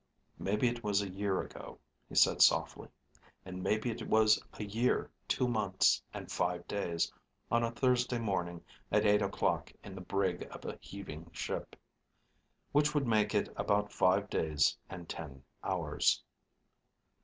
"Maybe 0.39 0.67
it 0.67 0.83
was 0.83 1.03
a 1.03 1.09
year 1.11 1.41
ago," 1.43 1.77
he 2.09 2.15
said 2.15 2.41
softly. 2.41 2.89
"And 3.45 3.61
maybe 3.61 3.91
it 3.91 4.07
was 4.09 4.41
a 4.55 4.63
year, 4.63 5.11
two 5.27 5.47
months, 5.47 6.01
and 6.11 6.31
five 6.31 6.67
days, 6.67 7.13
on 7.51 7.63
a 7.63 7.69
Thursday 7.69 8.17
morning 8.17 8.65
at 8.91 9.05
eight 9.05 9.21
o'clock 9.21 9.71
in 9.83 9.93
the 9.93 10.01
brig 10.01 10.47
of 10.49 10.65
a 10.65 10.79
heaving 10.81 11.29
ship. 11.31 11.75
Which 12.71 12.95
would 12.95 13.05
make 13.05 13.35
it 13.35 13.53
about 13.55 13.93
five 13.93 14.27
days 14.27 14.75
and 14.89 15.07
ten 15.07 15.43
hours." 15.63 16.23